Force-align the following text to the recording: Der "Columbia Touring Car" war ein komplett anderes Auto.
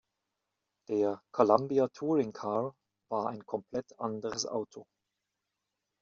Der 0.89 1.21
"Columbia 1.31 1.87
Touring 1.89 2.33
Car" 2.33 2.73
war 3.11 3.27
ein 3.27 3.45
komplett 3.45 3.99
anderes 3.99 4.47
Auto. 4.47 4.87